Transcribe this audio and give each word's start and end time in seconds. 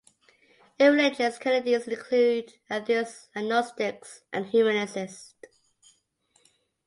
Irreligious 0.79 1.37
Canadians 1.37 1.87
include 1.87 2.53
atheists, 2.71 3.29
agnostics, 3.37 4.23
and 4.33 4.47
humanists. 4.47 5.35